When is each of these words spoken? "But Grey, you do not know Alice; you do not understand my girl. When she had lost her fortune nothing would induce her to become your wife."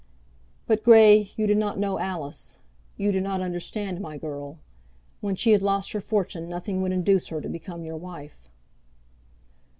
"But 0.65 0.83
Grey, 0.83 1.31
you 1.37 1.45
do 1.45 1.53
not 1.53 1.77
know 1.77 1.99
Alice; 1.99 2.57
you 2.97 3.11
do 3.11 3.21
not 3.21 3.39
understand 3.39 4.01
my 4.01 4.17
girl. 4.17 4.57
When 5.19 5.35
she 5.35 5.51
had 5.51 5.61
lost 5.61 5.91
her 5.91 6.01
fortune 6.01 6.49
nothing 6.49 6.81
would 6.81 6.91
induce 6.91 7.27
her 7.27 7.39
to 7.39 7.47
become 7.47 7.83
your 7.85 7.97
wife." 7.97 8.49